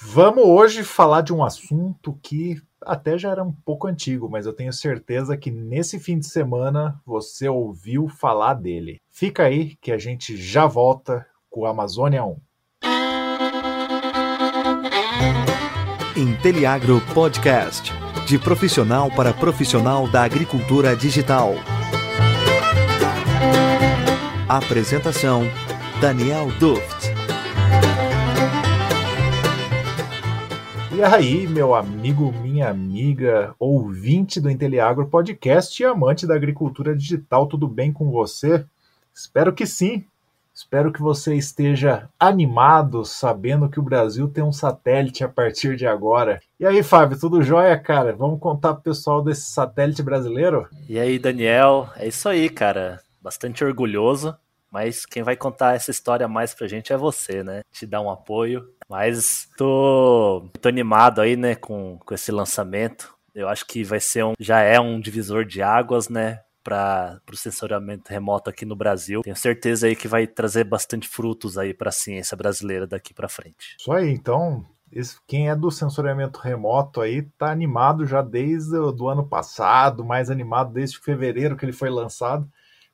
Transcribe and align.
Vamos 0.00 0.44
hoje 0.46 0.82
falar 0.82 1.20
de 1.20 1.34
um 1.34 1.44
assunto 1.44 2.18
que 2.22 2.56
até 2.80 3.18
já 3.18 3.30
era 3.30 3.44
um 3.44 3.52
pouco 3.52 3.86
antigo, 3.86 4.28
mas 4.28 4.46
eu 4.46 4.52
tenho 4.54 4.72
certeza 4.72 5.36
que 5.36 5.50
nesse 5.50 6.00
fim 6.00 6.18
de 6.18 6.26
semana 6.26 6.98
você 7.04 7.46
ouviu 7.46 8.08
falar 8.08 8.54
dele. 8.54 9.00
Fica 9.10 9.44
aí 9.44 9.76
que 9.82 9.92
a 9.92 9.98
gente 9.98 10.34
já 10.34 10.66
volta 10.66 11.26
com 11.50 11.60
o 11.60 11.66
Amazônia 11.66 12.24
1. 12.24 12.36
Inteliagro 16.16 17.00
Podcast 17.12 17.92
de 18.26 18.38
profissional 18.38 19.10
para 19.10 19.34
profissional 19.34 20.08
da 20.08 20.22
agricultura 20.22 20.96
digital. 20.96 21.52
Apresentação: 24.48 25.42
Daniel 26.00 26.46
Duft. 26.58 27.01
E 31.02 31.04
aí, 31.04 31.48
meu 31.48 31.74
amigo, 31.74 32.30
minha 32.30 32.68
amiga, 32.68 33.56
ouvinte 33.58 34.40
do 34.40 34.48
Inteliagro 34.48 35.08
Podcast 35.08 35.82
e 35.82 35.84
amante 35.84 36.28
da 36.28 36.36
agricultura 36.36 36.94
digital, 36.94 37.48
tudo 37.48 37.66
bem 37.66 37.92
com 37.92 38.08
você? 38.08 38.64
Espero 39.12 39.52
que 39.52 39.66
sim. 39.66 40.04
Espero 40.54 40.92
que 40.92 41.02
você 41.02 41.34
esteja 41.34 42.08
animado, 42.20 43.04
sabendo 43.04 43.68
que 43.68 43.80
o 43.80 43.82
Brasil 43.82 44.28
tem 44.28 44.44
um 44.44 44.52
satélite 44.52 45.24
a 45.24 45.28
partir 45.28 45.74
de 45.74 45.88
agora. 45.88 46.40
E 46.60 46.64
aí, 46.64 46.84
Fábio, 46.84 47.18
tudo 47.18 47.42
jóia, 47.42 47.76
cara? 47.76 48.12
Vamos 48.12 48.38
contar 48.38 48.74
pro 48.74 48.84
pessoal 48.84 49.24
desse 49.24 49.50
satélite 49.50 50.04
brasileiro? 50.04 50.68
E 50.88 51.00
aí, 51.00 51.18
Daniel? 51.18 51.90
É 51.96 52.06
isso 52.06 52.28
aí, 52.28 52.48
cara. 52.48 53.00
Bastante 53.20 53.64
orgulhoso, 53.64 54.36
mas 54.70 55.04
quem 55.04 55.24
vai 55.24 55.34
contar 55.34 55.74
essa 55.74 55.90
história 55.90 56.28
mais 56.28 56.54
pra 56.54 56.68
gente 56.68 56.92
é 56.92 56.96
você, 56.96 57.42
né? 57.42 57.62
Te 57.72 57.86
dar 57.86 58.00
um 58.00 58.08
apoio. 58.08 58.70
Mas 58.92 59.48
tô, 59.56 60.50
tô 60.60 60.68
animado 60.68 61.22
aí, 61.22 61.34
né, 61.34 61.54
com, 61.54 61.96
com 62.04 62.12
esse 62.12 62.30
lançamento. 62.30 63.16
Eu 63.34 63.48
acho 63.48 63.66
que 63.66 63.82
vai 63.82 63.98
ser 63.98 64.22
um, 64.22 64.34
já 64.38 64.60
é 64.60 64.78
um 64.78 65.00
divisor 65.00 65.46
de 65.46 65.62
águas, 65.62 66.10
né, 66.10 66.42
para 66.62 67.18
o 67.32 67.34
sensoriamento 67.34 68.10
remoto 68.10 68.50
aqui 68.50 68.66
no 68.66 68.76
Brasil. 68.76 69.22
Tenho 69.22 69.34
certeza 69.34 69.86
aí 69.86 69.96
que 69.96 70.06
vai 70.06 70.26
trazer 70.26 70.64
bastante 70.64 71.08
frutos 71.08 71.56
aí 71.56 71.72
para 71.72 71.88
a 71.88 71.92
ciência 71.92 72.36
brasileira 72.36 72.86
daqui 72.86 73.14
para 73.14 73.30
frente. 73.30 73.76
Isso 73.78 73.90
aí, 73.90 74.10
então, 74.10 74.62
esse, 74.92 75.16
quem 75.26 75.48
é 75.48 75.56
do 75.56 75.70
sensoriamento 75.70 76.38
remoto 76.38 77.00
aí 77.00 77.22
tá 77.22 77.50
animado 77.50 78.06
já 78.06 78.20
desde 78.20 78.76
o 78.76 79.08
ano 79.08 79.26
passado, 79.26 80.04
mais 80.04 80.28
animado 80.28 80.70
desde 80.70 80.98
fevereiro 80.98 81.56
que 81.56 81.64
ele 81.64 81.72
foi 81.72 81.88
lançado, 81.88 82.46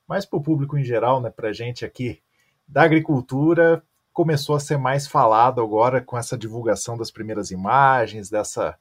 mas 0.07 0.25
para 0.25 0.39
o 0.39 0.43
público 0.45 0.79
em 0.79 0.85
geral, 0.85 1.21
né, 1.21 1.29
para 1.29 1.53
gente 1.53 1.85
aqui 1.85 2.21
da 2.69 2.83
agricultura, 2.83 3.83
começou 4.19 4.57
a 4.57 4.61
ser 4.61 4.77
mais 4.77 5.07
falado 5.07 5.61
agora 5.61 6.01
com 6.01 6.19
essa 6.19 6.37
divulgação 6.37 6.99
das 6.99 7.09
primeiras 7.09 7.53
imagens, 7.53 8.29
dessa 8.29 8.77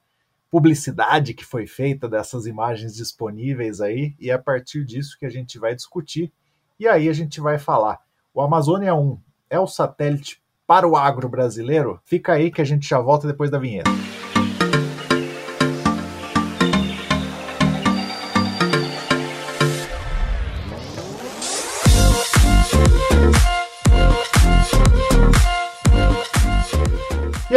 publicidade 0.49 1.35
que 1.35 1.45
foi 1.45 1.67
feita 1.67 2.09
dessas 2.09 2.47
imagens 2.47 2.95
disponíveis 2.95 3.79
aí, 3.79 4.15
e 4.19 4.31
é 4.31 4.33
a 4.33 4.39
partir 4.39 4.83
disso 4.83 5.15
que 5.15 5.27
a 5.27 5.29
gente 5.29 5.59
vai 5.59 5.75
discutir. 5.75 6.33
E 6.79 6.87
aí 6.87 7.07
a 7.07 7.13
gente 7.13 7.39
vai 7.39 7.59
falar: 7.59 7.99
o 8.33 8.41
Amazônia 8.41 8.95
1 8.95 9.21
é 9.47 9.59
o 9.59 9.67
satélite 9.67 10.41
para 10.65 10.87
o 10.87 10.97
agro 10.97 11.29
brasileiro? 11.29 12.01
Fica 12.03 12.33
aí 12.33 12.49
que 12.49 12.59
a 12.59 12.65
gente 12.65 12.89
já 12.89 12.99
volta 12.99 13.27
depois 13.27 13.51
da 13.51 13.59
vinheta. 13.59 13.91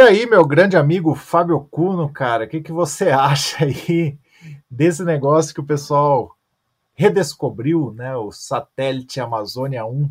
E 0.01 0.03
aí, 0.03 0.25
meu 0.25 0.43
grande 0.43 0.75
amigo 0.75 1.13
Fábio 1.13 1.59
Cuno, 1.69 2.11
cara, 2.11 2.45
o 2.45 2.47
que, 2.47 2.59
que 2.59 2.71
você 2.71 3.09
acha 3.11 3.63
aí 3.63 4.17
desse 4.67 5.03
negócio 5.03 5.53
que 5.53 5.59
o 5.59 5.63
pessoal 5.63 6.35
redescobriu, 6.95 7.93
né? 7.93 8.15
O 8.15 8.31
satélite 8.31 9.19
Amazônia 9.19 9.85
1. 9.85 10.05
O 10.05 10.09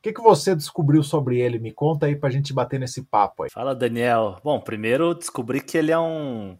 que, 0.00 0.12
que 0.12 0.20
você 0.20 0.54
descobriu 0.54 1.02
sobre 1.02 1.40
ele? 1.40 1.58
Me 1.58 1.72
conta 1.72 2.06
aí 2.06 2.14
pra 2.14 2.30
gente 2.30 2.52
bater 2.52 2.78
nesse 2.78 3.02
papo 3.02 3.42
aí. 3.42 3.50
Fala, 3.50 3.74
Daniel. 3.74 4.38
Bom, 4.44 4.60
primeiro 4.60 5.12
descobri 5.12 5.60
que 5.60 5.76
ele 5.76 5.90
é 5.90 5.98
um, 5.98 6.56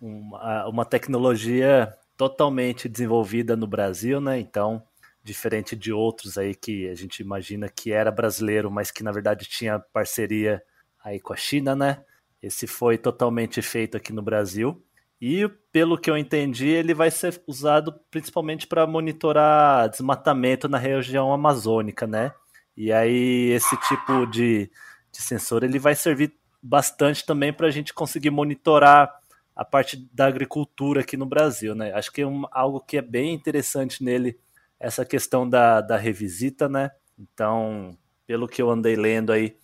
uma, 0.00 0.68
uma 0.68 0.84
tecnologia 0.84 1.92
totalmente 2.16 2.88
desenvolvida 2.88 3.56
no 3.56 3.66
Brasil, 3.66 4.20
né? 4.20 4.38
Então, 4.38 4.80
diferente 5.24 5.74
de 5.74 5.92
outros 5.92 6.38
aí 6.38 6.54
que 6.54 6.88
a 6.88 6.94
gente 6.94 7.18
imagina 7.18 7.68
que 7.68 7.90
era 7.90 8.12
brasileiro, 8.12 8.70
mas 8.70 8.92
que 8.92 9.02
na 9.02 9.10
verdade 9.10 9.44
tinha 9.44 9.80
parceria 9.92 10.62
aí 11.02 11.18
com 11.18 11.32
a 11.32 11.36
China, 11.36 11.74
né? 11.74 12.04
Esse 12.42 12.66
foi 12.66 12.98
totalmente 12.98 13.62
feito 13.62 13.96
aqui 13.96 14.12
no 14.12 14.20
Brasil. 14.20 14.82
E, 15.20 15.48
pelo 15.70 15.96
que 15.96 16.10
eu 16.10 16.16
entendi, 16.16 16.66
ele 16.66 16.92
vai 16.92 17.10
ser 17.10 17.40
usado 17.46 17.94
principalmente 18.10 18.66
para 18.66 18.86
monitorar 18.86 19.88
desmatamento 19.88 20.68
na 20.68 20.78
região 20.78 21.32
amazônica, 21.32 22.06
né? 22.08 22.32
E 22.76 22.92
aí, 22.92 23.50
esse 23.50 23.76
tipo 23.82 24.26
de, 24.26 24.68
de 25.12 25.22
sensor 25.22 25.62
ele 25.62 25.78
vai 25.78 25.94
servir 25.94 26.34
bastante 26.60 27.24
também 27.24 27.52
para 27.52 27.68
a 27.68 27.70
gente 27.70 27.94
conseguir 27.94 28.30
monitorar 28.30 29.14
a 29.54 29.64
parte 29.64 30.08
da 30.12 30.26
agricultura 30.26 31.02
aqui 31.02 31.16
no 31.16 31.26
Brasil, 31.26 31.74
né? 31.74 31.92
Acho 31.92 32.10
que 32.10 32.22
é 32.22 32.26
um, 32.26 32.44
algo 32.50 32.80
que 32.80 32.96
é 32.96 33.02
bem 33.02 33.32
interessante 33.32 34.02
nele, 34.02 34.38
essa 34.80 35.04
questão 35.04 35.48
da, 35.48 35.80
da 35.80 35.96
revisita, 35.96 36.68
né? 36.68 36.90
Então, 37.18 37.96
pelo 38.26 38.48
que 38.48 38.60
eu 38.60 38.70
andei 38.70 38.96
lendo 38.96 39.30
aí, 39.30 39.56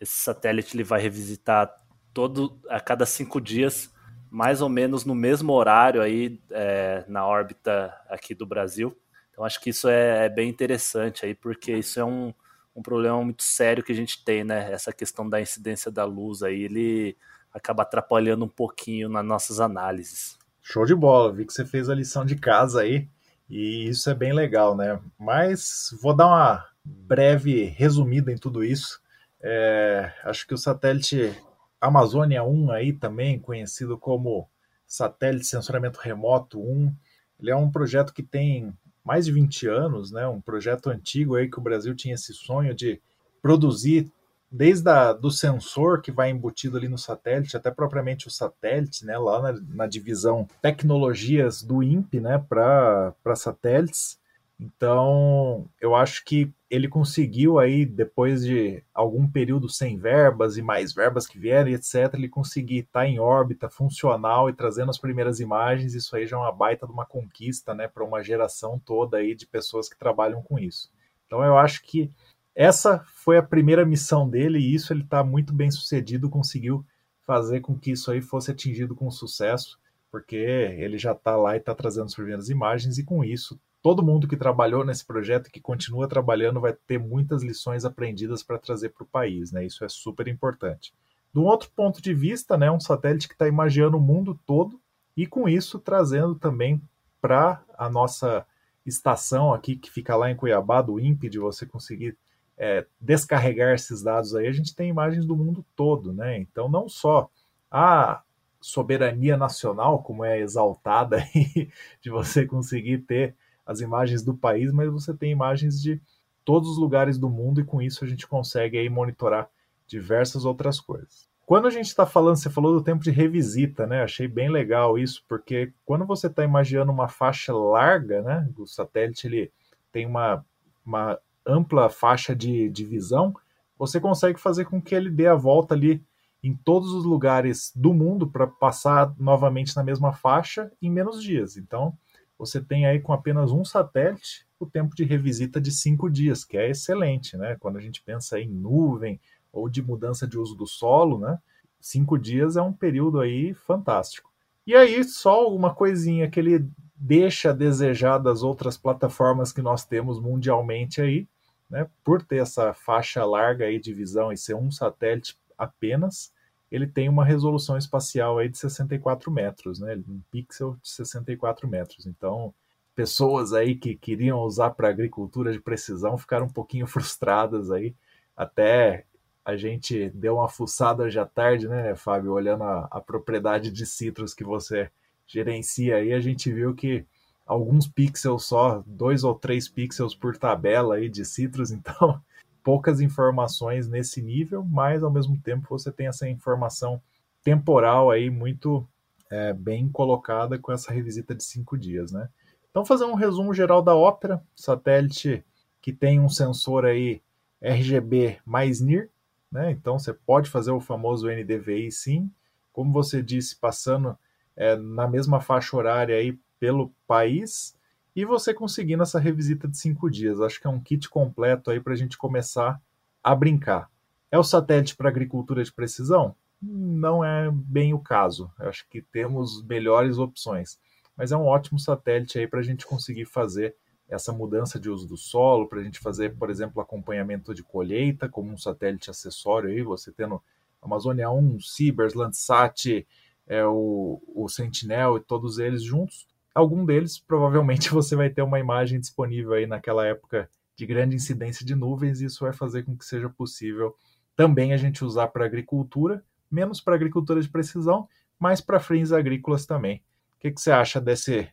esse 0.00 0.16
satélite 0.18 0.76
ele 0.76 0.84
vai 0.84 1.00
revisitar 1.00 1.70
todo 2.12 2.58
a 2.68 2.80
cada 2.80 3.06
cinco 3.06 3.40
dias, 3.40 3.92
mais 4.30 4.62
ou 4.62 4.68
menos 4.68 5.04
no 5.04 5.14
mesmo 5.14 5.52
horário 5.52 6.00
aí 6.00 6.40
é, 6.50 7.04
na 7.08 7.26
órbita 7.26 7.94
aqui 8.08 8.34
do 8.34 8.46
Brasil. 8.46 8.96
Então 9.30 9.44
acho 9.44 9.60
que 9.60 9.70
isso 9.70 9.88
é, 9.88 10.26
é, 10.26 10.28
bem 10.28 10.48
interessante 10.48 11.24
aí, 11.24 11.34
porque 11.34 11.72
isso 11.72 11.98
é 11.98 12.04
um, 12.04 12.32
um 12.74 12.82
problema 12.82 13.22
muito 13.22 13.42
sério 13.42 13.82
que 13.82 13.92
a 13.92 13.94
gente 13.94 14.24
tem, 14.24 14.44
né? 14.44 14.72
Essa 14.72 14.92
questão 14.92 15.28
da 15.28 15.40
incidência 15.40 15.90
da 15.90 16.04
luz 16.04 16.42
aí, 16.42 16.62
ele 16.62 17.16
acaba 17.52 17.82
atrapalhando 17.82 18.44
um 18.44 18.48
pouquinho 18.48 19.08
nas 19.08 19.24
nossas 19.24 19.60
análises. 19.60 20.38
Show 20.62 20.86
de 20.86 20.94
bola, 20.94 21.32
vi 21.32 21.44
que 21.44 21.52
você 21.52 21.64
fez 21.64 21.88
a 21.88 21.94
lição 21.94 22.24
de 22.24 22.36
casa 22.36 22.82
aí, 22.82 23.08
e 23.50 23.88
isso 23.88 24.08
é 24.08 24.14
bem 24.14 24.32
legal, 24.32 24.76
né? 24.76 24.98
Mas 25.18 25.94
vou 26.00 26.14
dar 26.14 26.26
uma 26.26 26.66
breve 26.84 27.64
resumida 27.64 28.32
em 28.32 28.36
tudo 28.36 28.64
isso. 28.64 29.00
É, 29.42 30.12
acho 30.24 30.46
que 30.46 30.54
o 30.54 30.58
satélite 30.58 31.34
Amazônia 31.82 32.44
1 32.44 32.70
aí 32.70 32.92
também, 32.92 33.40
conhecido 33.40 33.98
como 33.98 34.48
Satélite 34.86 35.46
Sensoramento 35.46 35.98
Remoto 35.98 36.60
1. 36.60 36.94
Ele 37.40 37.50
é 37.50 37.56
um 37.56 37.72
projeto 37.72 38.14
que 38.14 38.22
tem 38.22 38.72
mais 39.04 39.24
de 39.24 39.32
20 39.32 39.66
anos, 39.66 40.12
né? 40.12 40.28
Um 40.28 40.40
projeto 40.40 40.88
antigo 40.88 41.34
aí 41.34 41.50
que 41.50 41.58
o 41.58 41.62
Brasil 41.62 41.92
tinha 41.96 42.14
esse 42.14 42.32
sonho 42.32 42.72
de 42.72 43.00
produzir 43.42 44.12
desde 44.48 44.88
a, 44.88 45.12
do 45.12 45.28
sensor 45.28 46.00
que 46.00 46.12
vai 46.12 46.30
embutido 46.30 46.76
ali 46.76 46.86
no 46.86 46.98
satélite, 46.98 47.56
até 47.56 47.68
propriamente 47.68 48.28
o 48.28 48.30
satélite, 48.30 49.04
né, 49.04 49.18
lá 49.18 49.40
na, 49.40 49.60
na 49.74 49.86
divisão 49.86 50.46
tecnologias 50.60 51.62
do 51.62 51.82
INPE, 51.82 52.20
né, 52.20 52.38
para 52.38 53.14
satélites. 53.34 54.20
Então, 54.62 55.68
eu 55.80 55.92
acho 55.92 56.24
que 56.24 56.52
ele 56.70 56.86
conseguiu 56.86 57.58
aí, 57.58 57.84
depois 57.84 58.44
de 58.44 58.80
algum 58.94 59.26
período 59.26 59.68
sem 59.68 59.98
verbas 59.98 60.56
e 60.56 60.62
mais 60.62 60.92
verbas 60.94 61.26
que 61.26 61.36
vieram 61.36 61.68
e 61.68 61.74
etc., 61.74 62.14
ele 62.14 62.28
conseguir 62.28 62.78
estar 62.78 63.00
tá 63.00 63.06
em 63.06 63.18
órbita 63.18 63.68
funcional 63.68 64.48
e 64.48 64.52
trazendo 64.52 64.90
as 64.90 64.98
primeiras 64.98 65.40
imagens, 65.40 65.94
isso 65.94 66.14
aí 66.14 66.28
já 66.28 66.36
é 66.36 66.38
uma 66.38 66.52
baita 66.52 66.86
de 66.86 66.92
uma 66.92 67.04
conquista, 67.04 67.74
né, 67.74 67.88
para 67.88 68.04
uma 68.04 68.22
geração 68.22 68.78
toda 68.78 69.16
aí 69.16 69.34
de 69.34 69.48
pessoas 69.48 69.88
que 69.88 69.98
trabalham 69.98 70.40
com 70.42 70.60
isso. 70.60 70.92
Então, 71.26 71.42
eu 71.42 71.58
acho 71.58 71.82
que 71.82 72.08
essa 72.54 73.04
foi 73.06 73.36
a 73.38 73.42
primeira 73.42 73.84
missão 73.84 74.28
dele 74.28 74.60
e 74.60 74.74
isso 74.74 74.92
ele 74.92 75.02
está 75.02 75.24
muito 75.24 75.52
bem 75.52 75.72
sucedido, 75.72 76.30
conseguiu 76.30 76.86
fazer 77.26 77.60
com 77.60 77.76
que 77.76 77.90
isso 77.90 78.12
aí 78.12 78.22
fosse 78.22 78.52
atingido 78.52 78.94
com 78.94 79.10
sucesso, 79.10 79.76
porque 80.08 80.36
ele 80.36 80.98
já 80.98 81.12
está 81.12 81.36
lá 81.36 81.56
e 81.56 81.58
está 81.58 81.74
trazendo 81.74 82.06
as 82.06 82.14
primeiras 82.14 82.48
imagens 82.48 82.96
e 82.98 83.04
com 83.04 83.24
isso 83.24 83.58
todo 83.82 84.02
mundo 84.02 84.28
que 84.28 84.36
trabalhou 84.36 84.84
nesse 84.84 85.04
projeto, 85.04 85.50
que 85.50 85.60
continua 85.60 86.06
trabalhando, 86.06 86.60
vai 86.60 86.72
ter 86.72 86.98
muitas 86.98 87.42
lições 87.42 87.84
aprendidas 87.84 88.42
para 88.42 88.58
trazer 88.58 88.90
para 88.90 89.02
o 89.02 89.06
país, 89.06 89.50
né? 89.50 89.66
Isso 89.66 89.84
é 89.84 89.88
super 89.88 90.28
importante. 90.28 90.94
Um 91.34 91.42
outro 91.42 91.70
ponto 91.74 92.00
de 92.00 92.14
vista, 92.14 92.56
né, 92.56 92.70
um 92.70 92.78
satélite 92.78 93.26
que 93.26 93.34
está 93.34 93.48
imaginando 93.48 93.96
o 93.96 94.00
mundo 94.00 94.38
todo 94.46 94.80
e 95.16 95.26
com 95.26 95.48
isso 95.48 95.78
trazendo 95.78 96.34
também 96.34 96.80
para 97.20 97.62
a 97.76 97.88
nossa 97.88 98.46
estação 98.84 99.52
aqui 99.52 99.76
que 99.76 99.90
fica 99.90 100.14
lá 100.14 100.30
em 100.30 100.36
Cuiabá, 100.36 100.82
do 100.82 101.00
INPE, 101.00 101.28
de 101.28 101.38
você 101.38 101.64
conseguir 101.64 102.16
é, 102.58 102.86
descarregar 103.00 103.74
esses 103.74 104.02
dados 104.02 104.34
aí, 104.34 104.46
a 104.46 104.52
gente 104.52 104.74
tem 104.74 104.90
imagens 104.90 105.24
do 105.24 105.36
mundo 105.36 105.64
todo, 105.74 106.12
né? 106.12 106.38
Então 106.38 106.68
não 106.68 106.88
só 106.88 107.30
a 107.70 108.22
soberania 108.60 109.36
nacional, 109.36 110.02
como 110.02 110.24
é 110.24 110.38
exaltada 110.38 111.16
aí, 111.34 111.70
de 112.00 112.10
você 112.10 112.46
conseguir 112.46 112.98
ter 112.98 113.34
as 113.66 113.80
imagens 113.80 114.22
do 114.22 114.34
país, 114.34 114.72
mas 114.72 114.90
você 114.90 115.14
tem 115.14 115.30
imagens 115.30 115.80
de 115.80 116.00
todos 116.44 116.70
os 116.70 116.78
lugares 116.78 117.18
do 117.18 117.28
mundo 117.28 117.60
e 117.60 117.64
com 117.64 117.80
isso 117.80 118.04
a 118.04 118.08
gente 118.08 118.26
consegue 118.26 118.78
aí 118.78 118.88
monitorar 118.88 119.48
diversas 119.86 120.44
outras 120.44 120.80
coisas. 120.80 121.30
Quando 121.44 121.66
a 121.66 121.70
gente 121.70 121.86
está 121.86 122.06
falando, 122.06 122.36
você 122.36 122.48
falou 122.48 122.72
do 122.72 122.82
tempo 122.82 123.02
de 123.02 123.10
revisita, 123.10 123.86
né? 123.86 124.02
Achei 124.02 124.26
bem 124.26 124.48
legal 124.48 124.98
isso, 124.98 125.24
porque 125.28 125.72
quando 125.84 126.06
você 126.06 126.28
está 126.28 126.44
imaginando 126.44 126.92
uma 126.92 127.08
faixa 127.08 127.52
larga, 127.52 128.22
né? 128.22 128.48
O 128.56 128.66
satélite 128.66 129.26
ele 129.26 129.52
tem 129.90 130.06
uma, 130.06 130.44
uma 130.84 131.18
ampla 131.46 131.90
faixa 131.90 132.34
de, 132.34 132.70
de 132.70 132.84
visão, 132.84 133.34
você 133.78 134.00
consegue 134.00 134.38
fazer 134.38 134.64
com 134.64 134.80
que 134.80 134.94
ele 134.94 135.10
dê 135.10 135.26
a 135.26 135.34
volta 135.34 135.74
ali 135.74 136.02
em 136.42 136.54
todos 136.54 136.92
os 136.92 137.04
lugares 137.04 137.72
do 137.74 137.92
mundo 137.92 138.26
para 138.26 138.46
passar 138.46 139.14
novamente 139.18 139.76
na 139.76 139.84
mesma 139.84 140.12
faixa 140.12 140.70
em 140.80 140.90
menos 140.90 141.22
dias. 141.22 141.56
Então, 141.56 141.96
você 142.42 142.60
tem 142.60 142.86
aí 142.86 142.98
com 142.98 143.12
apenas 143.12 143.52
um 143.52 143.64
satélite 143.64 144.44
o 144.58 144.66
tempo 144.66 144.96
de 144.96 145.04
revisita 145.04 145.60
de 145.60 145.70
cinco 145.70 146.10
dias, 146.10 146.44
que 146.44 146.56
é 146.56 146.68
excelente, 146.68 147.36
né? 147.36 147.56
Quando 147.60 147.76
a 147.76 147.80
gente 147.80 148.02
pensa 148.02 148.40
em 148.40 148.48
nuvem 148.48 149.20
ou 149.52 149.68
de 149.68 149.80
mudança 149.80 150.26
de 150.26 150.36
uso 150.36 150.56
do 150.56 150.66
solo, 150.66 151.20
né? 151.20 151.38
Cinco 151.80 152.18
dias 152.18 152.56
é 152.56 152.62
um 152.62 152.72
período 152.72 153.20
aí 153.20 153.54
fantástico. 153.54 154.28
E 154.66 154.74
aí, 154.74 155.04
só 155.04 155.54
uma 155.54 155.72
coisinha 155.72 156.28
que 156.28 156.40
ele 156.40 156.68
deixa 156.96 157.50
a 157.50 157.52
desejar 157.52 158.18
das 158.18 158.42
outras 158.42 158.76
plataformas 158.76 159.52
que 159.52 159.62
nós 159.62 159.84
temos 159.84 160.20
mundialmente 160.20 161.00
aí, 161.00 161.28
né? 161.70 161.88
Por 162.02 162.22
ter 162.22 162.38
essa 162.38 162.74
faixa 162.74 163.24
larga 163.24 163.66
aí 163.66 163.78
de 163.78 163.94
visão 163.94 164.32
e 164.32 164.36
ser 164.36 164.54
um 164.54 164.68
satélite 164.68 165.38
apenas, 165.56 166.32
ele 166.72 166.86
tem 166.86 167.06
uma 167.06 167.22
resolução 167.22 167.76
espacial 167.76 168.38
aí 168.38 168.48
de 168.48 168.56
64 168.56 169.30
metros, 169.30 169.78
né? 169.78 169.94
Um 170.08 170.22
pixel 170.30 170.78
de 170.82 170.88
64 170.88 171.68
metros. 171.68 172.06
Então, 172.06 172.54
pessoas 172.94 173.52
aí 173.52 173.74
que 173.74 173.94
queriam 173.94 174.40
usar 174.40 174.70
para 174.70 174.88
agricultura 174.88 175.52
de 175.52 175.60
precisão 175.60 176.16
ficaram 176.16 176.46
um 176.46 176.52
pouquinho 176.52 176.86
frustradas 176.88 177.70
aí. 177.70 177.94
Até 178.34 179.04
a 179.44 179.54
gente 179.54 180.08
deu 180.14 180.36
uma 180.36 180.48
fuçada 180.48 181.06
à 181.06 181.26
tarde, 181.26 181.68
né, 181.68 181.94
Fábio, 181.94 182.32
olhando 182.32 182.64
a, 182.64 182.88
a 182.90 183.00
propriedade 183.02 183.70
de 183.70 183.84
citros 183.84 184.32
que 184.32 184.44
você 184.44 184.90
gerencia 185.26 185.96
aí, 185.96 186.12
a 186.12 186.20
gente 186.20 186.50
viu 186.50 186.74
que 186.74 187.04
alguns 187.46 187.86
pixels 187.86 188.44
só, 188.44 188.82
dois 188.86 189.24
ou 189.24 189.34
três 189.34 189.68
pixels 189.68 190.14
por 190.14 190.38
tabela 190.38 190.94
aí 190.94 191.08
de 191.08 191.24
citros, 191.24 191.70
então 191.72 192.18
poucas 192.62 193.00
informações 193.00 193.88
nesse 193.88 194.22
nível, 194.22 194.64
mas 194.64 195.02
ao 195.02 195.10
mesmo 195.10 195.38
tempo 195.38 195.66
você 195.68 195.90
tem 195.90 196.06
essa 196.06 196.28
informação 196.28 197.00
temporal 197.42 198.10
aí 198.10 198.30
muito 198.30 198.86
é, 199.30 199.52
bem 199.52 199.88
colocada 199.88 200.58
com 200.58 200.72
essa 200.72 200.92
revisita 200.92 201.34
de 201.34 201.42
cinco 201.42 201.76
dias, 201.76 202.12
né? 202.12 202.28
Então, 202.70 202.84
fazer 202.86 203.04
um 203.04 203.14
resumo 203.14 203.52
geral 203.52 203.82
da 203.82 203.94
ópera, 203.94 204.42
satélite 204.54 205.44
que 205.80 205.92
tem 205.92 206.20
um 206.20 206.28
sensor 206.28 206.84
aí 206.84 207.20
RGB 207.60 208.38
mais 208.44 208.80
NIR, 208.80 209.10
né? 209.50 209.70
Então 209.70 209.98
você 209.98 210.14
pode 210.14 210.48
fazer 210.48 210.70
o 210.70 210.80
famoso 210.80 211.28
NDVI 211.28 211.90
sim, 211.92 212.30
como 212.72 212.92
você 212.92 213.22
disse, 213.22 213.56
passando 213.56 214.16
é, 214.56 214.76
na 214.76 215.06
mesma 215.06 215.40
faixa 215.40 215.76
horária 215.76 216.16
aí 216.16 216.38
pelo 216.58 216.90
país 217.06 217.76
e 218.14 218.24
você 218.24 218.52
conseguindo 218.52 219.02
essa 219.02 219.18
revisita 219.18 219.66
de 219.66 219.76
cinco 219.76 220.10
dias. 220.10 220.40
Acho 220.40 220.60
que 220.60 220.66
é 220.66 220.70
um 220.70 220.80
kit 220.80 221.08
completo 221.08 221.70
aí 221.70 221.80
para 221.80 221.92
a 221.92 221.96
gente 221.96 222.18
começar 222.18 222.80
a 223.22 223.34
brincar. 223.34 223.90
É 224.30 224.38
o 224.38 224.44
satélite 224.44 224.96
para 224.96 225.08
agricultura 225.08 225.62
de 225.62 225.72
precisão? 225.72 226.34
Não 226.60 227.24
é 227.24 227.50
bem 227.50 227.94
o 227.94 227.98
caso. 227.98 228.50
Acho 228.58 228.86
que 228.88 229.02
temos 229.02 229.62
melhores 229.64 230.18
opções 230.18 230.78
mas 231.16 231.32
é 231.32 231.36
um 231.36 231.46
ótimo 231.46 231.78
satélite 231.78 232.38
aí 232.38 232.46
para 232.46 232.60
a 232.60 232.62
gente 232.62 232.86
conseguir 232.86 233.26
fazer 233.26 233.74
essa 234.08 234.32
mudança 234.32 234.78
de 234.78 234.90
uso 234.90 235.06
do 235.06 235.16
solo, 235.16 235.66
para 235.66 235.80
a 235.80 235.82
gente 235.82 235.98
fazer, 235.98 236.36
por 236.36 236.50
exemplo, 236.50 236.82
acompanhamento 236.82 237.54
de 237.54 237.62
colheita, 237.62 238.28
como 238.28 238.52
um 238.52 238.58
satélite 238.58 239.10
acessório 239.10 239.70
aí, 239.70 239.82
você 239.82 240.12
tendo 240.12 240.42
Amazônia 240.82 241.30
1, 241.30 241.60
Cibers, 241.60 242.14
Landsat, 242.14 243.06
é, 243.46 243.64
o, 243.64 244.20
o 244.34 244.48
Sentinel 244.48 245.16
e 245.16 245.20
todos 245.20 245.58
eles 245.58 245.82
juntos. 245.82 246.26
Algum 246.54 246.84
deles, 246.84 247.18
provavelmente, 247.18 247.90
você 247.94 248.14
vai 248.16 248.30
ter 248.30 248.42
uma 248.42 248.58
imagem 248.58 249.00
disponível 249.00 249.54
aí 249.54 249.66
naquela 249.66 250.06
época 250.06 250.48
de 250.76 250.86
grande 250.86 251.16
incidência 251.16 251.64
de 251.64 251.74
nuvens, 251.74 252.20
e 252.20 252.26
isso 252.26 252.44
vai 252.44 252.52
fazer 252.52 252.84
com 252.84 252.96
que 252.96 253.04
seja 253.04 253.28
possível 253.28 253.94
também 254.34 254.72
a 254.72 254.76
gente 254.76 255.04
usar 255.04 255.28
para 255.28 255.44
agricultura, 255.44 256.24
menos 256.50 256.80
para 256.80 256.94
agricultura 256.94 257.40
de 257.40 257.48
precisão, 257.48 258.08
mas 258.38 258.60
para 258.60 258.80
fins 258.80 259.12
agrícolas 259.12 259.66
também 259.66 260.02
que, 260.42 260.50
que 260.50 260.60
você 260.60 260.72
acha 260.72 261.00
desse 261.00 261.48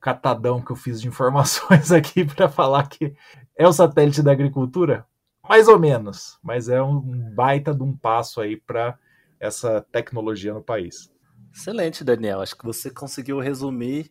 catadão 0.00 0.62
que 0.62 0.72
eu 0.72 0.76
fiz 0.76 1.00
de 1.00 1.08
informações 1.08 1.92
aqui 1.92 2.24
para 2.24 2.48
falar 2.48 2.88
que 2.88 3.14
é 3.56 3.68
o 3.68 3.72
satélite 3.72 4.22
da 4.22 4.32
agricultura? 4.32 5.06
Mais 5.46 5.68
ou 5.68 5.78
menos, 5.78 6.38
mas 6.42 6.70
é 6.70 6.82
um 6.82 7.00
baita 7.34 7.74
de 7.74 7.82
um 7.82 7.94
passo 7.94 8.40
aí 8.40 8.56
para 8.56 8.98
essa 9.38 9.82
tecnologia 9.92 10.54
no 10.54 10.62
país. 10.62 11.12
Excelente, 11.52 12.02
Daniel. 12.02 12.40
Acho 12.40 12.56
que 12.56 12.64
você 12.64 12.90
conseguiu 12.90 13.38
resumir 13.40 14.10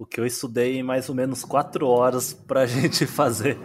o 0.00 0.06
que 0.06 0.18
eu 0.18 0.24
estudei 0.24 0.78
em 0.78 0.82
mais 0.82 1.10
ou 1.10 1.14
menos 1.14 1.44
quatro 1.44 1.86
horas 1.86 2.32
para 2.32 2.62
a 2.62 2.66
gente 2.66 3.06
fazer 3.06 3.58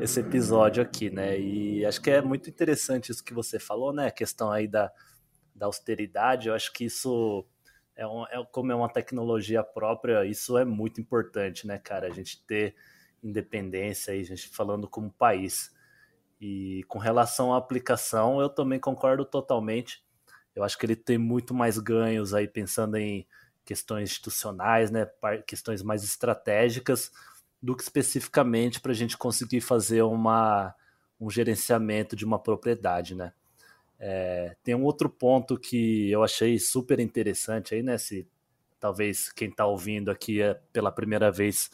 esse 0.00 0.18
episódio 0.18 0.82
aqui, 0.82 1.08
né? 1.08 1.38
E 1.38 1.86
acho 1.86 2.02
que 2.02 2.10
é 2.10 2.20
muito 2.20 2.50
interessante 2.50 3.12
isso 3.12 3.22
que 3.22 3.32
você 3.32 3.60
falou, 3.60 3.92
né? 3.92 4.08
A 4.08 4.10
questão 4.10 4.50
aí 4.50 4.66
da, 4.66 4.90
da 5.54 5.66
austeridade. 5.66 6.48
Eu 6.48 6.54
acho 6.54 6.72
que 6.72 6.86
isso 6.86 7.46
é, 7.94 8.04
um, 8.04 8.24
é 8.24 8.44
como 8.50 8.72
é 8.72 8.74
uma 8.74 8.88
tecnologia 8.88 9.62
própria, 9.62 10.24
isso 10.24 10.58
é 10.58 10.64
muito 10.64 11.00
importante, 11.00 11.64
né, 11.64 11.78
cara? 11.78 12.08
A 12.08 12.10
gente 12.10 12.44
ter 12.44 12.74
independência 13.22 14.12
aí, 14.12 14.20
a 14.20 14.24
gente 14.24 14.48
falando 14.48 14.88
como 14.88 15.12
país. 15.12 15.72
E 16.40 16.82
com 16.88 16.98
relação 16.98 17.54
à 17.54 17.56
aplicação, 17.56 18.40
eu 18.40 18.48
também 18.48 18.80
concordo 18.80 19.24
totalmente. 19.24 20.04
Eu 20.56 20.64
acho 20.64 20.76
que 20.76 20.84
ele 20.86 20.96
tem 20.96 21.18
muito 21.18 21.54
mais 21.54 21.78
ganhos 21.78 22.34
aí 22.34 22.48
pensando 22.48 22.96
em 22.96 23.28
questões 23.68 24.08
institucionais, 24.08 24.90
né, 24.90 25.06
questões 25.46 25.82
mais 25.82 26.02
estratégicas, 26.02 27.12
do 27.60 27.76
que 27.76 27.82
especificamente 27.82 28.80
para 28.80 28.92
a 28.92 28.94
gente 28.94 29.18
conseguir 29.18 29.60
fazer 29.60 30.00
uma, 30.00 30.74
um 31.20 31.28
gerenciamento 31.28 32.16
de 32.16 32.24
uma 32.24 32.38
propriedade, 32.38 33.14
né? 33.14 33.34
É, 34.00 34.56
tem 34.64 34.74
um 34.74 34.84
outro 34.84 35.10
ponto 35.10 35.58
que 35.58 36.10
eu 36.10 36.24
achei 36.24 36.58
super 36.58 36.98
interessante 36.98 37.74
aí, 37.74 37.82
né? 37.82 37.98
Se 37.98 38.26
talvez 38.80 39.30
quem 39.32 39.50
está 39.50 39.66
ouvindo 39.66 40.10
aqui 40.10 40.40
é 40.40 40.54
pela 40.72 40.90
primeira 40.90 41.30
vez 41.30 41.70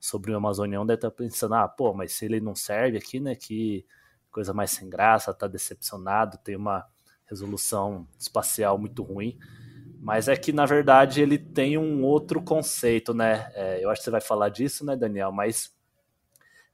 sobre 0.00 0.32
o 0.32 0.36
Amazonião 0.36 0.84
deve 0.84 0.96
estar 0.98 1.10
tá 1.10 1.16
pensando, 1.16 1.54
ah, 1.54 1.68
pô, 1.68 1.94
mas 1.94 2.12
se 2.12 2.24
ele 2.24 2.40
não 2.40 2.56
serve 2.56 2.98
aqui, 2.98 3.20
né? 3.20 3.36
Que 3.36 3.86
coisa 4.32 4.52
mais 4.52 4.72
sem 4.72 4.90
graça, 4.90 5.32
tá 5.32 5.46
decepcionado, 5.46 6.38
tem 6.38 6.56
uma 6.56 6.84
resolução 7.24 8.08
espacial 8.18 8.76
muito 8.78 9.04
ruim. 9.04 9.38
Mas 10.06 10.28
é 10.28 10.36
que, 10.36 10.52
na 10.52 10.64
verdade, 10.64 11.20
ele 11.20 11.36
tem 11.36 11.76
um 11.76 12.04
outro 12.04 12.40
conceito, 12.40 13.12
né? 13.12 13.50
É, 13.54 13.82
eu 13.82 13.90
acho 13.90 14.00
que 14.00 14.04
você 14.04 14.10
vai 14.12 14.20
falar 14.20 14.50
disso, 14.50 14.86
né, 14.86 14.94
Daniel? 14.94 15.32
Mas 15.32 15.74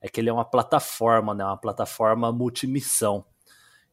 é 0.03 0.09
que 0.09 0.21
ele 0.21 0.29
é 0.29 0.33
uma 0.35 0.45
plataforma, 0.45 1.35
né? 1.35 1.43
Uma 1.43 1.57
plataforma 1.57 2.31
multimissão. 2.31 3.25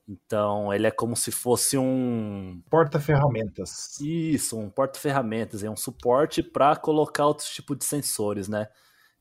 Então, 0.06 0.74
ele 0.74 0.88
é 0.88 0.92
como 0.92 1.16
se 1.16 1.32
fosse 1.32 1.78
um. 1.78 2.62
Porta-ferramentas. 2.70 3.98
Isso, 4.02 4.60
um 4.60 4.70
porta-ferramentas. 4.70 5.64
É 5.64 5.70
um 5.70 5.78
suporte 5.78 6.44
para 6.44 6.76
colocar 6.76 7.26
outros 7.26 7.48
tipos 7.48 7.78
de 7.78 7.86
sensores, 7.86 8.50
né? 8.50 8.68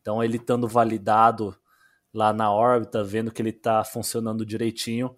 Então, 0.00 0.21
ele 0.21 0.37
estando 0.37 0.66
validado 0.66 1.57
lá 2.12 2.33
na 2.33 2.52
órbita, 2.52 3.04
vendo 3.04 3.31
que 3.31 3.40
ele 3.40 3.50
está 3.50 3.85
funcionando 3.85 4.45
direitinho, 4.45 5.14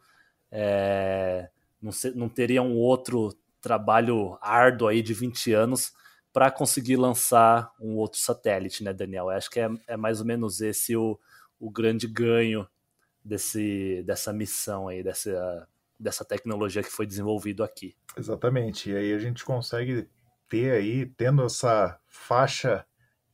é... 0.53 1.49
não, 1.81 1.91
se... 1.91 2.11
não 2.11 2.29
teria 2.29 2.61
um 2.61 2.77
outro 2.77 3.33
trabalho 3.61 4.39
árduo 4.41 4.89
aí 4.89 5.03
de 5.03 5.15
20 5.15 5.53
anos 5.53 5.93
para 6.33 6.51
conseguir 6.51 6.97
lançar 6.97 7.73
um 7.81 7.97
outro 7.97 8.19
satélite, 8.19 8.85
né, 8.85 8.93
Daniel? 8.93 9.25
Eu 9.25 9.31
acho 9.31 9.51
que 9.51 9.61
é, 9.61 9.69
é 9.89 9.97
mais 9.97 10.21
ou 10.21 10.27
menos 10.27 10.61
esse 10.61 10.97
o, 10.97 11.19
o 11.59 11.71
grande 11.71 12.07
ganho 12.07 12.67
desse, 13.25 14.03
dessa 14.07 14.33
missão 14.33 14.89
aí, 14.89 15.03
dessa, 15.03 15.69
dessa 15.99 16.25
tecnologia 16.25 16.83
que 16.83 16.91
foi 16.91 17.07
desenvolvido 17.07 17.63
aqui. 17.63 17.97
Exatamente. 18.17 18.91
E 18.91 18.97
aí 18.97 19.13
a 19.13 19.19
gente 19.19 19.45
consegue 19.45 20.09
ter 20.49 20.73
aí, 20.73 21.07
tendo 21.07 21.45
essa 21.45 21.99
faixa 22.09 22.85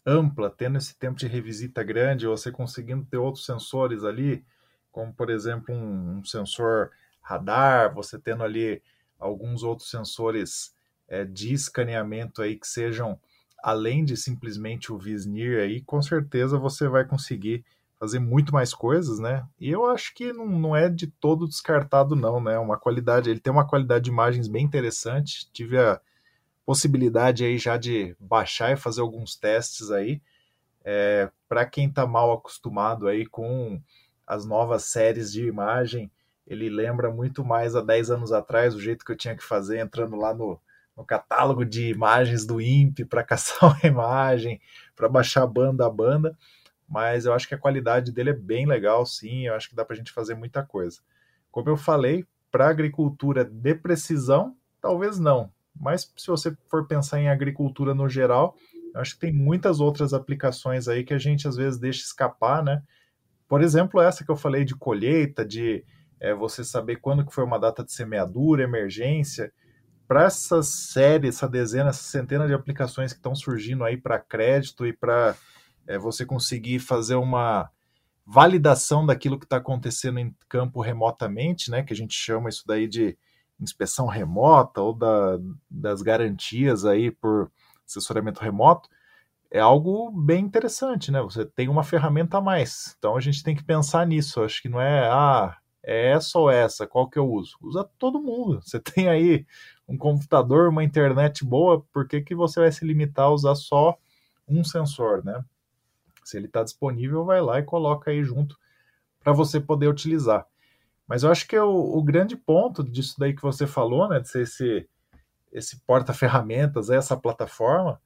ampla, 0.04 0.50
tendo 0.50 0.78
esse 0.78 0.96
tempo 0.96 1.18
de 1.18 1.26
revisita 1.26 1.82
grande, 1.82 2.26
você 2.26 2.52
conseguindo 2.52 3.04
ter 3.04 3.16
outros 3.16 3.44
sensores 3.44 4.04
ali, 4.04 4.44
como 4.92 5.12
por 5.12 5.30
exemplo 5.30 5.74
um, 5.74 6.18
um 6.18 6.24
sensor 6.24 6.90
radar, 7.20 7.92
você 7.92 8.18
tendo 8.18 8.44
ali 8.44 8.82
alguns 9.18 9.62
outros 9.62 9.90
sensores 9.90 10.74
é, 11.08 11.24
de 11.24 11.52
escaneamento 11.52 12.42
aí 12.42 12.56
que 12.56 12.66
sejam 12.66 13.18
além 13.62 14.04
de 14.04 14.16
simplesmente 14.16 14.92
o 14.92 14.98
Visnir 14.98 15.60
aí, 15.60 15.80
com 15.80 16.00
certeza 16.00 16.58
você 16.58 16.88
vai 16.88 17.04
conseguir 17.04 17.64
fazer 17.98 18.18
muito 18.18 18.52
mais 18.52 18.74
coisas, 18.74 19.18
né? 19.18 19.46
E 19.58 19.70
eu 19.70 19.86
acho 19.86 20.14
que 20.14 20.32
não, 20.32 20.46
não 20.46 20.76
é 20.76 20.88
de 20.88 21.06
todo 21.06 21.48
descartado, 21.48 22.14
não, 22.14 22.40
né? 22.40 22.58
Uma 22.58 22.78
qualidade, 22.78 23.30
ele 23.30 23.40
tem 23.40 23.52
uma 23.52 23.66
qualidade 23.66 24.04
de 24.04 24.10
imagens 24.10 24.46
bem 24.48 24.64
interessante. 24.64 25.50
Tive 25.52 25.78
a 25.78 26.00
possibilidade 26.64 27.44
aí 27.44 27.58
já 27.58 27.76
de 27.76 28.14
baixar 28.20 28.72
e 28.72 28.76
fazer 28.76 29.00
alguns 29.00 29.34
testes 29.34 29.90
aí. 29.90 30.20
É, 30.84 31.30
Para 31.48 31.64
quem 31.66 31.88
está 31.88 32.06
mal 32.06 32.32
acostumado 32.32 33.08
aí 33.08 33.26
com 33.26 33.80
as 34.26 34.44
novas 34.44 34.84
séries 34.84 35.32
de 35.32 35.46
imagem, 35.46 36.10
ele 36.46 36.68
lembra 36.70 37.10
muito 37.10 37.44
mais 37.44 37.74
há 37.74 37.80
10 37.80 38.10
anos 38.10 38.32
atrás, 38.32 38.74
o 38.74 38.80
jeito 38.80 39.04
que 39.04 39.12
eu 39.12 39.16
tinha 39.16 39.36
que 39.36 39.42
fazer, 39.42 39.78
entrando 39.78 40.16
lá 40.16 40.32
no, 40.32 40.60
no 40.96 41.04
catálogo 41.04 41.64
de 41.64 41.88
imagens 41.88 42.46
do 42.46 42.60
INPE 42.60 43.04
para 43.04 43.24
caçar 43.24 43.70
uma 43.70 43.80
imagem, 43.84 44.60
para 44.94 45.08
baixar 45.08 45.46
banda 45.46 45.86
a 45.86 45.90
banda, 45.90 46.36
mas 46.88 47.26
eu 47.26 47.32
acho 47.32 47.48
que 47.48 47.54
a 47.54 47.58
qualidade 47.58 48.12
dele 48.12 48.30
é 48.30 48.34
bem 48.34 48.66
legal, 48.66 49.04
sim, 49.04 49.46
eu 49.46 49.54
acho 49.54 49.68
que 49.68 49.74
dá 49.74 49.84
para 49.84 49.94
a 49.94 49.96
gente 49.96 50.12
fazer 50.12 50.34
muita 50.34 50.62
coisa. 50.62 51.00
Como 51.50 51.68
eu 51.68 51.76
falei, 51.76 52.24
para 52.50 52.68
agricultura 52.68 53.44
de 53.44 53.74
precisão, 53.74 54.56
talvez 54.80 55.18
não, 55.18 55.50
mas 55.74 56.12
se 56.16 56.26
você 56.26 56.56
for 56.68 56.86
pensar 56.86 57.20
em 57.20 57.28
agricultura 57.28 57.94
no 57.94 58.08
geral, 58.08 58.56
eu 58.94 59.00
acho 59.00 59.14
que 59.14 59.20
tem 59.20 59.32
muitas 59.32 59.80
outras 59.80 60.14
aplicações 60.14 60.88
aí 60.88 61.04
que 61.04 61.12
a 61.12 61.18
gente 61.18 61.46
às 61.46 61.56
vezes 61.56 61.78
deixa 61.78 62.02
escapar, 62.02 62.62
né? 62.62 62.82
Por 63.46 63.60
exemplo, 63.60 64.00
essa 64.00 64.24
que 64.24 64.30
eu 64.30 64.36
falei 64.36 64.64
de 64.64 64.74
colheita, 64.74 65.44
de 65.44 65.84
é, 66.20 66.34
você 66.34 66.64
saber 66.64 66.96
quando 66.96 67.24
que 67.24 67.34
foi 67.34 67.44
uma 67.44 67.58
data 67.58 67.84
de 67.84 67.92
semeadura, 67.92 68.62
emergência. 68.62 69.52
Para 70.08 70.24
essa 70.24 70.62
série, 70.62 71.28
essa 71.28 71.48
dezena, 71.48 71.90
essa 71.90 72.02
centena 72.02 72.46
de 72.46 72.54
aplicações 72.54 73.12
que 73.12 73.18
estão 73.18 73.34
surgindo 73.34 73.84
aí 73.84 73.96
para 73.96 74.18
crédito 74.18 74.86
e 74.86 74.92
para 74.92 75.36
é, 75.86 75.98
você 75.98 76.24
conseguir 76.24 76.78
fazer 76.78 77.16
uma 77.16 77.70
validação 78.24 79.06
daquilo 79.06 79.38
que 79.38 79.44
está 79.46 79.58
acontecendo 79.58 80.18
em 80.18 80.34
campo 80.48 80.80
remotamente, 80.80 81.70
né? 81.70 81.82
Que 81.82 81.92
a 81.92 81.96
gente 81.96 82.14
chama 82.14 82.48
isso 82.48 82.64
daí 82.66 82.88
de 82.88 83.16
inspeção 83.60 84.06
remota 84.06 84.80
ou 84.80 84.92
da, 84.92 85.38
das 85.70 86.02
garantias 86.02 86.84
aí 86.84 87.10
por 87.10 87.50
assessoramento 87.86 88.40
remoto, 88.40 88.88
é 89.50 89.60
algo 89.60 90.10
bem 90.10 90.44
interessante, 90.44 91.10
né? 91.10 91.20
Você 91.22 91.44
tem 91.44 91.68
uma 91.68 91.84
ferramenta 91.84 92.38
a 92.38 92.40
mais. 92.40 92.94
Então 92.98 93.16
a 93.16 93.20
gente 93.20 93.42
tem 93.42 93.54
que 93.54 93.64
pensar 93.64 94.06
nisso. 94.06 94.42
Acho 94.42 94.60
que 94.60 94.68
não 94.68 94.80
é, 94.80 95.08
ah, 95.08 95.56
é 95.86 96.10
essa 96.10 96.36
ou 96.36 96.50
essa, 96.50 96.84
qual 96.84 97.08
que 97.08 97.16
eu 97.16 97.30
uso? 97.30 97.56
Usa 97.62 97.88
todo 97.96 98.20
mundo. 98.20 98.60
Você 98.66 98.80
tem 98.80 99.08
aí 99.08 99.46
um 99.88 99.96
computador, 99.96 100.68
uma 100.68 100.82
internet 100.82 101.44
boa, 101.44 101.80
por 101.92 102.08
que, 102.08 102.20
que 102.20 102.34
você 102.34 102.58
vai 102.58 102.72
se 102.72 102.84
limitar 102.84 103.26
a 103.26 103.30
usar 103.30 103.54
só 103.54 103.96
um 104.48 104.64
sensor, 104.64 105.24
né? 105.24 105.44
Se 106.24 106.36
ele 106.36 106.46
está 106.46 106.64
disponível, 106.64 107.24
vai 107.24 107.40
lá 107.40 107.60
e 107.60 107.62
coloca 107.62 108.10
aí 108.10 108.24
junto 108.24 108.58
para 109.20 109.32
você 109.32 109.60
poder 109.60 109.86
utilizar. 109.86 110.44
Mas 111.06 111.22
eu 111.22 111.30
acho 111.30 111.46
que 111.46 111.56
o, 111.56 111.96
o, 111.96 112.02
grande 112.02 112.36
ponto 112.36 112.82
disso 112.82 113.14
daí 113.16 113.32
que 113.32 113.42
você 113.42 113.64
falou, 113.64 114.08
né, 114.08 114.18
de 114.18 114.28
ser 114.28 114.42
esse, 114.42 114.88
esse 115.52 115.78
porta-ferramentas, 115.86 116.90
essa 116.90 117.16
plataforma, 117.16 118.00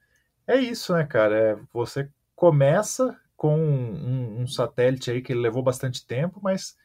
é 0.46 0.56
isso, 0.56 0.92
né, 0.92 1.06
cara? 1.06 1.34
É, 1.34 1.58
você 1.72 2.10
começa 2.36 3.18
com 3.38 3.58
um, 3.58 4.42
um 4.42 4.46
satélite 4.46 5.10
aí 5.10 5.22
que 5.22 5.32
levou 5.32 5.62
bastante 5.62 6.06
tempo, 6.06 6.40
mas 6.42 6.76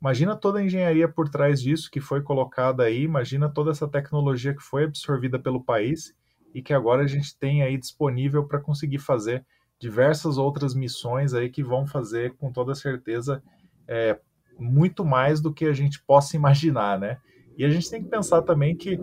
Imagina 0.00 0.36
toda 0.36 0.60
a 0.60 0.64
engenharia 0.64 1.08
por 1.08 1.28
trás 1.28 1.60
disso 1.60 1.90
que 1.90 2.00
foi 2.00 2.22
colocada 2.22 2.84
aí, 2.84 3.02
imagina 3.02 3.48
toda 3.48 3.72
essa 3.72 3.88
tecnologia 3.88 4.54
que 4.54 4.62
foi 4.62 4.84
absorvida 4.84 5.38
pelo 5.38 5.62
país 5.62 6.14
e 6.54 6.62
que 6.62 6.72
agora 6.72 7.02
a 7.02 7.06
gente 7.06 7.36
tem 7.36 7.62
aí 7.62 7.76
disponível 7.76 8.44
para 8.44 8.60
conseguir 8.60 8.98
fazer 8.98 9.44
diversas 9.78 10.38
outras 10.38 10.74
missões 10.74 11.34
aí 11.34 11.48
que 11.50 11.62
vão 11.62 11.86
fazer 11.86 12.34
com 12.36 12.52
toda 12.52 12.74
certeza 12.74 13.42
é, 13.86 14.18
muito 14.58 15.04
mais 15.04 15.40
do 15.40 15.52
que 15.52 15.64
a 15.66 15.72
gente 15.72 16.02
possa 16.02 16.36
imaginar, 16.36 16.98
né? 16.98 17.18
E 17.56 17.64
a 17.64 17.68
gente 17.68 17.90
tem 17.90 18.02
que 18.02 18.08
pensar 18.08 18.42
também 18.42 18.76
que, 18.76 18.98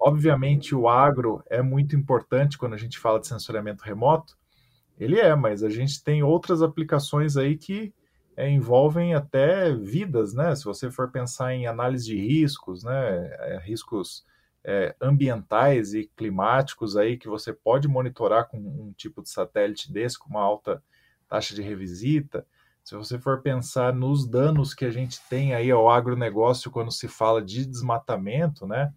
obviamente, 0.00 0.74
o 0.74 0.88
agro 0.88 1.42
é 1.50 1.60
muito 1.60 1.96
importante 1.96 2.56
quando 2.56 2.74
a 2.74 2.78
gente 2.78 2.98
fala 2.98 3.20
de 3.20 3.26
sensoriamento 3.26 3.84
remoto. 3.84 4.36
Ele 4.98 5.18
é, 5.18 5.34
mas 5.34 5.62
a 5.62 5.68
gente 5.68 6.02
tem 6.02 6.22
outras 6.22 6.62
aplicações 6.62 7.36
aí 7.36 7.56
que 7.56 7.92
é, 8.38 8.48
envolvem 8.48 9.14
até 9.14 9.74
vidas, 9.74 10.32
né? 10.32 10.54
Se 10.54 10.64
você 10.64 10.88
for 10.92 11.10
pensar 11.10 11.52
em 11.54 11.66
análise 11.66 12.06
de 12.06 12.16
riscos, 12.16 12.84
né? 12.84 13.26
É, 13.40 13.58
riscos 13.58 14.24
é, 14.62 14.94
ambientais 15.00 15.92
e 15.92 16.08
climáticos 16.16 16.96
aí 16.96 17.18
que 17.18 17.26
você 17.26 17.52
pode 17.52 17.88
monitorar 17.88 18.46
com 18.48 18.58
um 18.58 18.92
tipo 18.96 19.22
de 19.22 19.28
satélite 19.28 19.92
desse, 19.92 20.16
com 20.16 20.30
uma 20.30 20.40
alta 20.40 20.80
taxa 21.28 21.52
de 21.52 21.62
revisita. 21.62 22.46
Se 22.84 22.94
você 22.94 23.18
for 23.18 23.42
pensar 23.42 23.92
nos 23.92 24.24
danos 24.24 24.72
que 24.72 24.84
a 24.84 24.90
gente 24.90 25.20
tem 25.28 25.52
aí 25.52 25.72
ao 25.72 25.90
agronegócio 25.90 26.70
quando 26.70 26.92
se 26.92 27.08
fala 27.08 27.42
de 27.42 27.66
desmatamento, 27.66 28.68
né? 28.68 28.94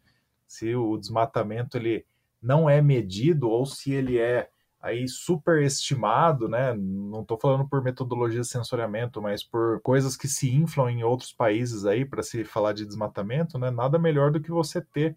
Se 0.47 0.75
o 0.75 0.95
desmatamento 0.97 1.77
ele 1.77 2.05
não 2.39 2.69
é 2.69 2.79
medido 2.79 3.49
ou 3.49 3.65
se 3.65 3.91
ele 3.91 4.19
é 4.19 4.51
aí 4.81 5.07
superestimado, 5.07 6.49
né? 6.49 6.73
Não 6.73 7.21
estou 7.21 7.37
falando 7.39 7.67
por 7.67 7.83
metodologia 7.83 8.41
de 8.41 8.47
sensoriamento, 8.47 9.21
mas 9.21 9.43
por 9.43 9.79
coisas 9.81 10.17
que 10.17 10.27
se 10.27 10.53
inflam 10.53 10.89
em 10.89 11.03
outros 11.03 11.31
países 11.31 11.85
aí 11.85 12.03
para 12.03 12.23
se 12.23 12.43
falar 12.43 12.73
de 12.73 12.85
desmatamento, 12.85 13.59
né? 13.59 13.69
Nada 13.69 13.99
melhor 13.99 14.31
do 14.31 14.41
que 14.41 14.51
você 14.51 14.81
ter 14.81 15.15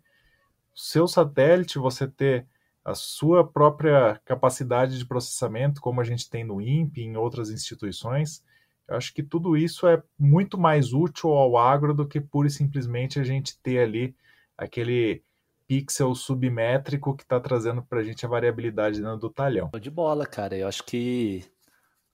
seu 0.75 1.07
satélite, 1.07 1.79
você 1.79 2.07
ter 2.07 2.47
a 2.85 2.95
sua 2.95 3.47
própria 3.47 4.21
capacidade 4.25 4.99
de 4.99 5.07
processamento, 5.07 5.81
como 5.81 6.01
a 6.01 6.05
gente 6.05 6.29
tem 6.29 6.45
no 6.45 6.61
INPE 6.61 7.01
e 7.01 7.05
em 7.05 7.17
outras 7.17 7.49
instituições. 7.51 8.45
Eu 8.87 8.97
acho 8.97 9.15
que 9.15 9.23
tudo 9.23 9.57
isso 9.57 9.87
é 9.87 10.03
muito 10.19 10.59
mais 10.59 10.93
útil 10.93 11.31
ao 11.31 11.57
agro 11.57 11.95
do 11.95 12.07
que 12.07 12.21
pura 12.21 12.49
e 12.49 12.51
simplesmente 12.51 13.19
a 13.19 13.25
gente 13.25 13.59
ter 13.63 13.79
ali 13.79 14.15
aquele 14.59 15.23
pixel 15.67 16.15
submétrico 16.15 17.17
que 17.17 17.23
está 17.23 17.41
trazendo 17.41 17.83
para 17.83 18.01
a 18.01 18.05
gente 18.05 18.25
a 18.25 18.29
variabilidade 18.29 19.01
dentro 19.01 19.19
do 19.19 19.31
talhão. 19.31 19.71
De 19.81 19.91
bola, 19.91 20.27
cara. 20.27 20.57
Eu 20.57 20.69
acho 20.69 20.85
que 20.85 21.45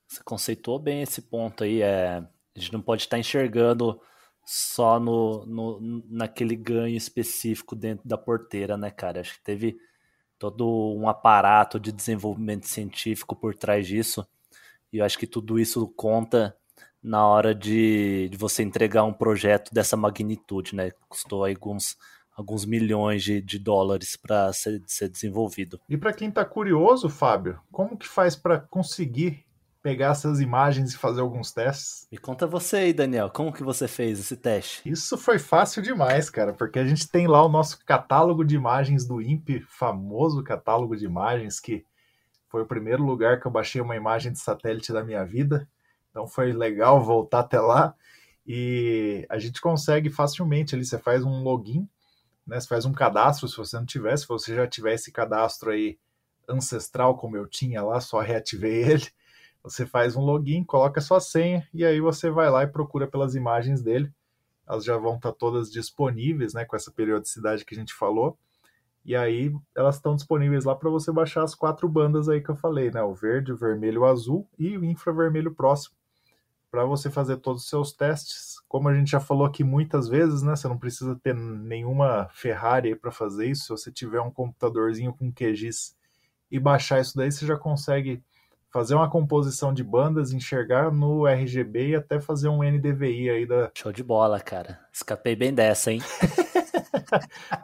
você 0.09 0.23
conceitou 0.25 0.79
bem 0.79 1.03
esse 1.03 1.23
ponto 1.23 1.65
aí. 1.65 1.83
É, 1.83 2.19
a 2.19 2.59
gente 2.59 2.73
não 2.73 2.83
pode 2.83 3.03
estar 3.03 3.17
tá 3.17 3.21
enxergando 3.21 4.01
só 4.45 4.99
no, 4.99 5.47
no, 5.47 6.03
naquele 6.09 6.57
ganho 6.57 6.97
específico 6.97 7.77
dentro 7.77 8.09
da 8.09 8.19
porteira, 8.19 8.77
né, 8.77 8.91
cara? 8.91 9.21
Acho 9.21 9.35
que 9.35 9.45
teve 9.45 9.79
todo 10.39 10.95
um 10.97 11.09
aparato 11.09 11.79
de 11.79 11.93
desenvolvimento 11.93 12.67
científico 12.67 13.37
por 13.37 13.55
trás 13.55 13.87
disso. 13.87 14.27
E 14.93 14.99
eu 14.99 15.05
acho 15.05 15.19
que 15.19 15.27
tudo 15.27 15.59
isso 15.59 15.87
conta 15.89 16.57
na 17.03 17.27
hora 17.27 17.55
de, 17.55 18.29
de 18.29 18.37
você 18.37 18.63
entregar 18.63 19.05
um 19.05 19.13
projeto 19.13 19.73
dessa 19.73 19.97
magnitude, 19.97 20.75
né? 20.75 20.91
Custou 21.09 21.45
alguns 21.45 21.97
alguns 22.41 22.65
milhões 22.65 23.23
de, 23.23 23.41
de 23.41 23.59
dólares 23.59 24.17
para 24.17 24.53
ser, 24.53 24.83
ser 24.87 25.09
desenvolvido. 25.09 25.79
E 25.89 25.97
para 25.97 26.13
quem 26.13 26.29
está 26.29 26.45
curioso, 26.45 27.09
Fábio, 27.09 27.61
como 27.71 27.97
que 27.97 28.09
faz 28.09 28.35
para 28.35 28.59
conseguir 28.59 29.45
pegar 29.83 30.11
essas 30.11 30.41
imagens 30.41 30.93
e 30.93 30.99
fazer 30.99 31.21
alguns 31.21 31.53
testes? 31.53 32.07
Me 32.11 32.19
conta 32.19 32.47
você 32.47 32.77
aí, 32.77 32.93
Daniel, 32.93 33.31
como 33.31 33.53
que 33.53 33.63
você 33.63 33.87
fez 33.87 34.19
esse 34.19 34.37
teste? 34.37 34.89
Isso 34.89 35.17
foi 35.17 35.39
fácil 35.39 35.83
demais, 35.83 36.29
cara, 36.29 36.53
porque 36.53 36.79
a 36.79 36.85
gente 36.85 37.09
tem 37.09 37.27
lá 37.27 37.45
o 37.45 37.49
nosso 37.49 37.85
catálogo 37.85 38.45
de 38.45 38.55
imagens 38.55 39.07
do 39.07 39.21
INPE, 39.21 39.61
famoso 39.69 40.43
catálogo 40.43 40.97
de 40.97 41.05
imagens 41.05 41.61
que 41.61 41.85
foi 42.49 42.63
o 42.63 42.67
primeiro 42.67 43.05
lugar 43.05 43.41
que 43.41 43.47
eu 43.47 43.51
baixei 43.51 43.81
uma 43.81 43.97
imagem 43.97 44.33
de 44.33 44.39
satélite 44.39 44.93
da 44.93 45.05
minha 45.05 45.25
vida. 45.25 45.69
Então 46.11 46.27
foi 46.27 46.53
legal 46.53 47.03
voltar 47.03 47.41
até 47.41 47.61
lá 47.61 47.95
e 48.47 49.25
a 49.29 49.39
gente 49.39 49.61
consegue 49.61 50.11
facilmente 50.11 50.75
ali, 50.75 50.85
você 50.85 50.99
faz 50.99 51.23
um 51.23 51.43
login 51.43 51.89
né? 52.51 52.59
Você 52.59 52.67
faz 52.67 52.85
um 52.85 52.93
cadastro, 52.93 53.49
se 53.49 53.57
você 53.57 53.77
não 53.77 53.87
tiver, 53.87 54.17
se 54.17 54.27
você 54.27 54.57
já 54.57 54.67
tiver 54.67 54.95
esse 54.95 55.13
cadastro 55.13 55.71
aí 55.71 55.97
ancestral, 56.49 57.17
como 57.17 57.37
eu 57.37 57.47
tinha 57.47 57.81
lá, 57.81 58.01
só 58.01 58.19
reativei 58.19 58.83
ele. 58.91 59.07
Você 59.63 59.87
faz 59.87 60.17
um 60.17 60.23
login, 60.23 60.65
coloca 60.65 61.01
sua 61.01 61.21
senha 61.21 61.67
e 61.73 61.85
aí 61.85 62.01
você 62.01 62.29
vai 62.29 62.51
lá 62.51 62.65
e 62.65 62.67
procura 62.67 63.07
pelas 63.07 63.37
imagens 63.37 63.83
dele. 63.83 64.13
Elas 64.69 64.85
já 64.85 64.97
vão 64.97 65.15
estar 65.17 65.33
todas 65.33 65.71
disponíveis, 65.71 66.53
né, 66.53 66.65
com 66.65 66.75
essa 66.75 66.91
periodicidade 66.91 67.65
que 67.65 67.75
a 67.75 67.79
gente 67.79 67.95
falou. 67.95 68.37
E 69.05 69.15
aí 69.15 69.55
elas 69.75 69.97
estão 69.97 70.17
disponíveis 70.17 70.65
lá 70.65 70.75
para 70.75 70.91
você 70.91 71.13
baixar 71.13 71.45
as 71.45 71.55
quatro 71.55 71.89
bandas 71.89 72.29
aí 72.29 72.41
que 72.41 72.51
eu 72.51 72.57
falei, 72.57 72.91
né? 72.91 73.03
O 73.03 73.15
verde, 73.15 73.53
o 73.53 73.57
vermelho, 73.57 74.03
o 74.03 74.05
azul 74.05 74.47
e 74.59 74.77
o 74.77 74.85
infravermelho 74.85 75.55
próximo 75.55 75.95
para 76.71 76.85
você 76.85 77.11
fazer 77.11 77.39
todos 77.39 77.65
os 77.65 77.69
seus 77.69 77.93
testes. 77.93 78.61
Como 78.69 78.89
a 78.89 78.95
gente 78.95 79.11
já 79.11 79.21
falou 79.21 79.47
aqui 79.47 79.65
muitas 79.65 80.09
vezes, 80.09 80.43
né? 80.43 80.55
Você 80.55 80.69
não 80.69 80.79
precisa 80.79 81.19
ter 81.23 81.35
nenhuma 81.35 82.29
Ferrari 82.33 82.95
para 82.95 83.11
fazer 83.11 83.47
isso. 83.47 83.65
Se 83.65 83.69
você 83.71 83.91
tiver 83.91 84.21
um 84.21 84.31
computadorzinho 84.31 85.13
com 85.13 85.33
QGIS 85.33 85.97
e 86.51 86.59
baixar 86.59 87.01
isso 87.01 87.17
daí, 87.17 87.31
você 87.31 87.45
já 87.45 87.57
consegue 87.57 88.23
fazer 88.71 88.95
uma 88.95 89.11
composição 89.11 89.75
de 89.75 89.83
bandas, 89.83 90.33
enxergar 90.33 90.93
no 90.93 91.27
RGB 91.27 91.89
e 91.89 91.97
até 91.97 92.21
fazer 92.21 92.49
um 92.49 92.63
NDVI 92.63 93.31
aí 93.31 93.47
da. 93.47 93.71
Show 93.75 93.93
de 93.93 94.03
bola, 94.03 94.41
cara. 94.41 94.79
Escapei 94.93 95.35
bem 95.35 95.53
dessa, 95.53 95.93
hein? 95.93 96.01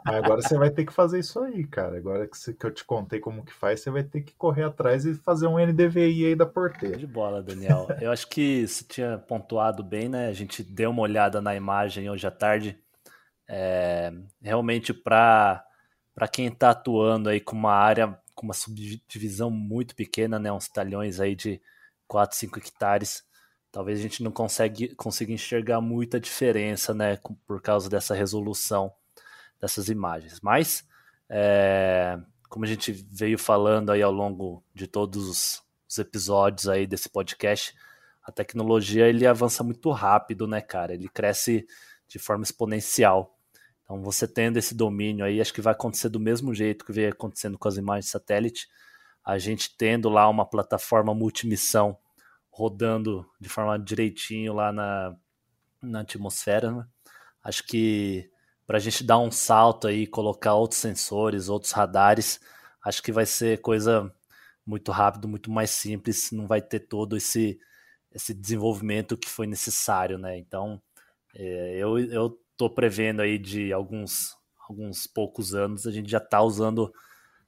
agora 0.05 0.41
você 0.41 0.57
vai 0.57 0.69
ter 0.69 0.85
que 0.85 0.93
fazer 0.93 1.19
isso 1.19 1.39
aí, 1.39 1.65
cara. 1.65 1.97
Agora 1.97 2.27
que, 2.27 2.53
que 2.53 2.65
eu 2.65 2.73
te 2.73 2.83
contei 2.83 3.19
como 3.19 3.43
que 3.43 3.53
faz, 3.53 3.81
você 3.81 3.89
vai 3.89 4.03
ter 4.03 4.21
que 4.21 4.33
correr 4.33 4.63
atrás 4.63 5.05
e 5.05 5.15
fazer 5.15 5.47
um 5.47 5.57
NDVI 5.57 6.27
aí 6.27 6.35
da 6.35 6.45
porteira. 6.45 6.97
De 6.97 7.07
bola, 7.07 7.41
Daniel. 7.41 7.87
Eu 8.01 8.11
acho 8.11 8.27
que 8.27 8.67
você 8.67 8.83
tinha 8.83 9.17
pontuado 9.17 9.83
bem, 9.83 10.09
né? 10.09 10.27
A 10.27 10.33
gente 10.33 10.63
deu 10.63 10.89
uma 10.89 11.01
olhada 11.01 11.41
na 11.41 11.55
imagem 11.55 12.09
hoje 12.09 12.25
à 12.25 12.31
tarde. 12.31 12.77
É, 13.47 14.11
realmente, 14.41 14.93
para 14.93 15.63
quem 16.31 16.47
está 16.47 16.71
atuando 16.71 17.29
aí 17.29 17.39
com 17.39 17.55
uma 17.55 17.73
área, 17.73 18.17
com 18.35 18.45
uma 18.45 18.53
subdivisão 18.53 19.49
muito 19.49 19.95
pequena, 19.95 20.39
né? 20.39 20.51
Uns 20.51 20.67
talhões 20.67 21.19
aí 21.19 21.35
de 21.35 21.61
4, 22.07 22.37
5 22.37 22.59
hectares, 22.59 23.23
talvez 23.71 23.99
a 23.99 24.01
gente 24.01 24.23
não 24.23 24.31
consegue, 24.31 24.95
consiga 24.95 25.31
enxergar 25.31 25.81
muita 25.81 26.19
diferença, 26.19 26.93
né, 26.93 27.19
por 27.45 27.61
causa 27.61 27.89
dessa 27.89 28.15
resolução 28.15 28.91
dessas 29.59 29.89
imagens. 29.89 30.39
Mas, 30.41 30.87
é, 31.29 32.19
como 32.49 32.65
a 32.65 32.67
gente 32.67 32.91
veio 32.91 33.37
falando 33.37 33.91
aí 33.91 34.01
ao 34.01 34.11
longo 34.11 34.63
de 34.73 34.87
todos 34.87 35.63
os 35.87 35.97
episódios 35.97 36.67
aí 36.67 36.85
desse 36.85 37.09
podcast, 37.09 37.75
a 38.23 38.31
tecnologia 38.31 39.07
ele 39.07 39.25
avança 39.25 39.63
muito 39.63 39.89
rápido, 39.91 40.47
né, 40.47 40.61
cara? 40.61 40.93
Ele 40.93 41.07
cresce 41.07 41.65
de 42.07 42.19
forma 42.19 42.43
exponencial. 42.43 43.37
Então, 43.83 44.01
você 44.01 44.27
tendo 44.27 44.57
esse 44.57 44.75
domínio 44.75 45.23
aí, 45.23 45.39
acho 45.39 45.53
que 45.53 45.61
vai 45.61 45.71
acontecer 45.71 46.09
do 46.09 46.19
mesmo 46.19 46.53
jeito 46.53 46.83
que 46.83 46.91
veio 46.91 47.09
acontecendo 47.09 47.57
com 47.57 47.67
as 47.67 47.77
imagens 47.77 48.05
de 48.05 48.11
satélite. 48.11 48.67
A 49.23 49.37
gente 49.37 49.75
tendo 49.77 50.09
lá 50.09 50.27
uma 50.27 50.45
plataforma 50.45 51.13
multimissão 51.13 51.97
rodando 52.49 53.25
de 53.39 53.47
forma 53.47 53.77
direitinho 53.79 54.53
lá 54.53 54.73
na, 54.73 55.15
na 55.81 56.01
atmosfera, 56.01 56.71
né? 56.71 56.85
Acho 57.43 57.63
que 57.63 58.29
para 58.67 58.77
a 58.77 58.79
gente 58.81 59.03
dar 59.03 59.17
um 59.17 59.31
salto 59.31 59.87
aí, 59.87 60.05
colocar 60.05 60.53
outros 60.53 60.81
sensores, 60.81 61.47
outros 61.47 61.71
radares, 61.71 62.39
acho 62.83 63.01
que 63.01 63.13
vai 63.13 63.25
ser 63.25 63.61
coisa 63.61 64.13
muito 64.65 64.91
rápido, 64.91 65.27
muito 65.27 65.49
mais 65.49 65.71
simples, 65.71 66.31
não 66.31 66.45
vai 66.45 66.61
ter 66.61 66.81
todo 66.81 67.15
esse, 67.15 67.57
esse 68.11 68.33
desenvolvimento 68.33 69.17
que 69.17 69.29
foi 69.29 69.47
necessário, 69.47 70.17
né? 70.17 70.37
Então, 70.37 70.81
é, 71.33 71.77
eu, 71.77 71.97
eu 71.97 72.37
tô 72.57 72.69
prevendo 72.69 73.21
aí 73.21 73.37
de 73.37 73.71
alguns, 73.71 74.35
alguns 74.67 75.07
poucos 75.07 75.55
anos, 75.55 75.87
a 75.87 75.91
gente 75.91 76.11
já 76.11 76.17
está 76.17 76.41
usando 76.41 76.93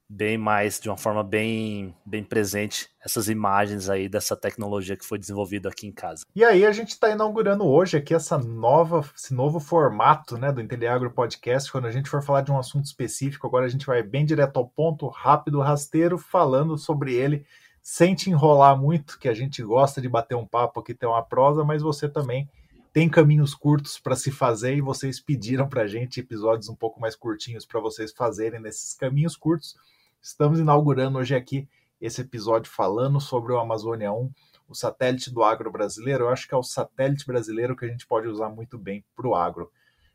bem 0.09 0.39
mais, 0.39 0.79
de 0.79 0.89
uma 0.89 0.97
forma 0.97 1.23
bem, 1.23 1.95
bem 2.03 2.23
presente, 2.23 2.89
essas 2.99 3.29
imagens 3.29 3.87
aí 3.89 4.09
dessa 4.09 4.35
tecnologia 4.35 4.97
que 4.97 5.05
foi 5.05 5.19
desenvolvida 5.19 5.69
aqui 5.69 5.85
em 5.85 5.91
casa. 5.91 6.25
E 6.35 6.43
aí 6.43 6.65
a 6.65 6.71
gente 6.71 6.89
está 6.89 7.11
inaugurando 7.11 7.63
hoje 7.63 7.95
aqui 7.95 8.15
essa 8.15 8.35
nova, 8.37 9.07
esse 9.15 9.33
novo 9.33 9.59
formato 9.59 10.35
né, 10.35 10.51
do 10.51 10.61
Inteliagro 10.61 11.11
Podcast, 11.11 11.71
quando 11.71 11.85
a 11.85 11.91
gente 11.91 12.09
for 12.09 12.23
falar 12.23 12.41
de 12.41 12.51
um 12.51 12.57
assunto 12.57 12.85
específico, 12.85 13.45
agora 13.45 13.67
a 13.67 13.69
gente 13.69 13.85
vai 13.85 14.01
bem 14.01 14.25
direto 14.25 14.57
ao 14.57 14.67
ponto, 14.67 15.07
rápido, 15.07 15.61
rasteiro, 15.61 16.17
falando 16.17 16.75
sobre 16.75 17.13
ele, 17.13 17.45
sem 17.79 18.15
te 18.15 18.31
enrolar 18.31 18.75
muito, 18.75 19.19
que 19.19 19.29
a 19.29 19.33
gente 19.33 19.61
gosta 19.61 20.01
de 20.01 20.09
bater 20.09 20.35
um 20.35 20.45
papo 20.45 20.79
aqui, 20.79 20.95
ter 20.95 21.05
uma 21.05 21.21
prosa, 21.21 21.63
mas 21.63 21.83
você 21.83 22.09
também 22.09 22.49
tem 22.91 23.07
caminhos 23.07 23.53
curtos 23.53 23.99
para 23.99 24.15
se 24.15 24.31
fazer 24.31 24.75
e 24.75 24.81
vocês 24.81 25.19
pediram 25.19 25.69
para 25.69 25.83
a 25.83 25.87
gente 25.87 26.19
episódios 26.19 26.67
um 26.67 26.75
pouco 26.75 26.99
mais 26.99 27.15
curtinhos 27.15 27.63
para 27.63 27.79
vocês 27.79 28.11
fazerem 28.11 28.59
nesses 28.59 28.95
caminhos 28.95 29.37
curtos. 29.37 29.75
Estamos 30.21 30.59
inaugurando 30.59 31.17
hoje 31.17 31.33
aqui 31.33 31.67
esse 31.99 32.21
episódio 32.21 32.71
falando 32.71 33.19
sobre 33.19 33.53
o 33.53 33.59
Amazônia 33.59 34.11
1, 34.11 34.31
o 34.67 34.75
satélite 34.75 35.31
do 35.31 35.43
agro 35.43 35.71
brasileiro. 35.71 36.25
Eu 36.25 36.29
acho 36.29 36.47
que 36.47 36.53
é 36.53 36.57
o 36.57 36.63
satélite 36.63 37.25
brasileiro 37.25 37.75
que 37.75 37.85
a 37.85 37.87
gente 37.87 38.05
pode 38.05 38.27
usar 38.27 38.49
muito 38.49 38.77
bem 38.77 39.03
para 39.15 39.27
o 39.27 39.35
agro. 39.35 39.71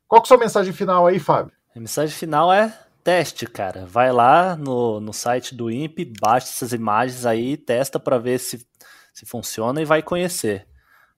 Qual 0.06 0.20
que 0.20 0.26
é 0.26 0.28
a 0.28 0.28
sua 0.28 0.38
mensagem 0.38 0.72
final 0.72 1.06
aí, 1.06 1.18
Fábio? 1.18 1.52
A 1.74 1.80
mensagem 1.80 2.14
final 2.14 2.52
é 2.52 2.78
teste, 3.02 3.46
cara. 3.46 3.86
Vai 3.86 4.12
lá 4.12 4.56
no, 4.56 5.00
no 5.00 5.12
site 5.12 5.54
do 5.54 5.70
INPE, 5.70 6.12
baixa 6.20 6.48
essas 6.48 6.72
imagens 6.72 7.26
aí, 7.26 7.56
testa 7.56 7.98
para 7.98 8.18
ver 8.18 8.38
se, 8.38 8.66
se 9.12 9.26
funciona 9.26 9.80
e 9.80 9.84
vai 9.84 10.02
conhecer. 10.02 10.66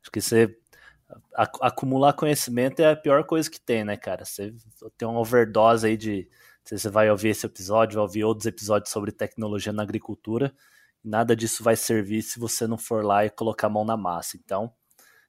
Acho 0.00 0.10
que 0.10 0.20
você 0.20 0.56
acumular 1.60 2.12
conhecimento 2.12 2.80
é 2.80 2.90
a 2.90 2.96
pior 2.96 3.24
coisa 3.24 3.50
que 3.50 3.60
tem, 3.60 3.84
né, 3.84 3.96
cara? 3.96 4.24
Você 4.24 4.54
tem 4.96 5.06
uma 5.06 5.20
overdose 5.20 5.86
aí 5.86 5.96
de 5.96 6.28
você 6.68 6.90
vai 6.90 7.10
ouvir 7.10 7.28
esse 7.28 7.46
episódio, 7.46 7.96
vai 7.96 8.02
ouvir 8.02 8.24
outros 8.24 8.46
episódios 8.46 8.90
sobre 8.90 9.12
tecnologia 9.12 9.72
na 9.72 9.82
agricultura. 9.82 10.52
Nada 11.02 11.36
disso 11.36 11.62
vai 11.62 11.76
servir 11.76 12.22
se 12.22 12.40
você 12.40 12.66
não 12.66 12.76
for 12.76 13.04
lá 13.04 13.24
e 13.24 13.30
colocar 13.30 13.68
a 13.68 13.70
mão 13.70 13.84
na 13.84 13.96
massa. 13.96 14.36
Então, 14.36 14.72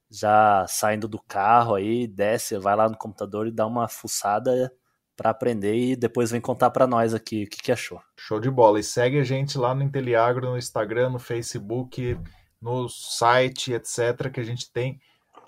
já 0.09 0.65
saindo 0.67 1.07
do 1.07 1.21
carro 1.21 1.75
aí, 1.75 2.07
desce, 2.07 2.57
vai 2.57 2.75
lá 2.75 2.89
no 2.89 2.97
computador 2.97 3.47
e 3.47 3.51
dá 3.51 3.67
uma 3.67 3.87
fuçada 3.87 4.73
para 5.15 5.31
aprender 5.31 5.75
e 5.75 5.95
depois 5.95 6.31
vem 6.31 6.39
contar 6.39 6.69
para 6.69 6.87
nós 6.87 7.13
aqui 7.13 7.43
o 7.43 7.49
que, 7.49 7.57
que 7.57 7.71
achou. 7.71 8.01
Show 8.17 8.39
de 8.39 8.49
bola. 8.49 8.79
E 8.79 8.83
segue 8.83 9.19
a 9.19 9.23
gente 9.23 9.57
lá 9.57 9.75
no 9.75 9.83
Inteliagro, 9.83 10.51
no 10.51 10.57
Instagram, 10.57 11.09
no 11.09 11.19
Facebook, 11.19 12.17
no 12.61 12.87
site, 12.87 13.73
etc, 13.73 14.31
que 14.31 14.39
a 14.39 14.43
gente 14.43 14.71
tem 14.71 14.99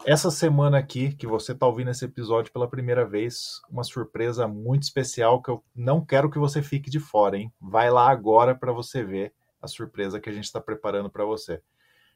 essa 0.05 0.31
semana 0.31 0.77
aqui, 0.77 1.13
que 1.13 1.27
você 1.27 1.51
está 1.51 1.65
ouvindo 1.67 1.91
esse 1.91 2.05
episódio 2.05 2.51
pela 2.51 2.67
primeira 2.67 3.05
vez, 3.05 3.61
uma 3.69 3.83
surpresa 3.83 4.47
muito 4.47 4.83
especial 4.83 5.41
que 5.41 5.49
eu 5.49 5.63
não 5.75 6.03
quero 6.03 6.29
que 6.29 6.39
você 6.39 6.61
fique 6.61 6.89
de 6.89 6.99
fora, 6.99 7.37
hein? 7.37 7.51
Vai 7.59 7.89
lá 7.89 8.09
agora 8.09 8.55
para 8.55 8.71
você 8.71 9.03
ver 9.03 9.33
a 9.61 9.67
surpresa 9.67 10.19
que 10.19 10.29
a 10.29 10.33
gente 10.33 10.45
está 10.45 10.59
preparando 10.61 11.09
para 11.09 11.25
você. 11.25 11.61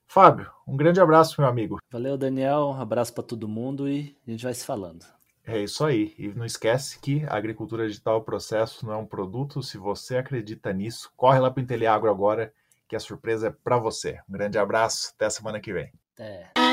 Fábio, 0.06 0.50
um 0.68 0.78
grande 0.78 1.00
abraço, 1.00 1.40
meu 1.40 1.50
amigo. 1.50 1.80
Valeu, 1.92 2.18
Daniel. 2.18 2.70
Um 2.70 2.82
abraço 2.82 3.14
para 3.14 3.24
todo 3.24 3.48
mundo 3.48 3.88
e 3.90 4.16
a 4.28 4.32
gente 4.32 4.44
vai 4.44 4.54
se 4.54 4.66
falando. 4.66 5.06
É 5.46 5.60
isso 5.60 5.84
aí. 5.84 6.14
E 6.18 6.28
não 6.30 6.46
esquece 6.46 7.00
que 7.00 7.26
a 7.26 7.36
agricultura 7.36 7.88
digital 7.88 8.16
é 8.16 8.20
um 8.20 8.24
processo, 8.24 8.86
não 8.86 8.94
é 8.94 8.98
um 8.98 9.06
produto. 9.06 9.62
Se 9.62 9.78
você 9.78 10.18
acredita 10.18 10.72
nisso, 10.72 11.12
corre 11.18 11.40
lá 11.40 11.52
para 11.52 11.60
o 11.60 11.64
Inteliagro 11.64 12.10
agora, 12.10 12.54
que 12.88 12.96
a 12.96 13.00
surpresa 13.00 13.48
é 13.48 13.52
para 13.52 13.78
você. 13.78 14.20
Um 14.30 14.34
grande 14.34 14.58
abraço. 14.58 15.12
Até 15.16 15.30
semana 15.30 15.60
que 15.60 15.74
vem. 15.74 15.92
Até. 16.14 16.73